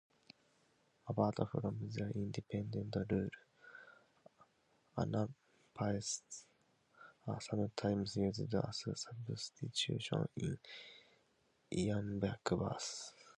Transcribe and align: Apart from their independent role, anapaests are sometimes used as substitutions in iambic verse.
Apart 1.07 1.35
from 1.51 1.75
their 1.95 2.09
independent 2.15 2.95
role, 3.11 3.29
anapaests 4.97 6.45
are 7.27 7.39
sometimes 7.39 8.15
used 8.17 8.55
as 8.55 8.81
substitutions 8.95 10.27
in 10.37 10.57
iambic 11.77 12.49
verse. 12.49 13.13